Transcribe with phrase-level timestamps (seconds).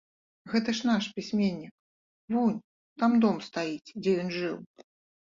[0.51, 1.73] Гэта ж наш пісьменнік,
[2.35, 2.55] вунь
[3.03, 4.57] там дом стаіць, дзе ён жыў.